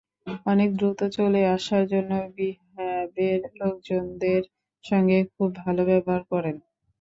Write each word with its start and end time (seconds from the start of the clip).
অনেকে 0.45 0.75
দ্রুত 0.77 0.99
চলে 1.17 1.41
আসার 1.55 1.83
জন্য 1.91 2.11
রিহ্যাবের 2.35 3.39
লোকজনদের 3.59 4.41
সঙ্গে 4.83 5.17
খুব 5.33 5.49
ভালো 5.61 5.81
ব্যবহার 5.89 6.21
করেন। 6.31 6.55